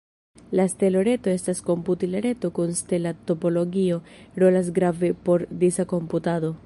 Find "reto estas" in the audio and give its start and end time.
1.07-1.59